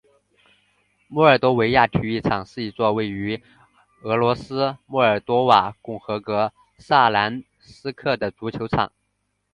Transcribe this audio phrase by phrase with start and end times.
[1.07, 3.39] 莫尔多维亚体育场是一座位于
[4.01, 8.91] 俄罗斯莫尔多瓦共和国萨兰斯克的足球场。